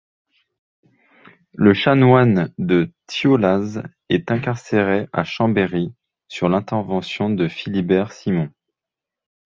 [1.53, 5.93] Le chanoine de Thiollaz est incarcéré à Chambéry,
[6.27, 8.49] sur l'intervention de Philibert Simond.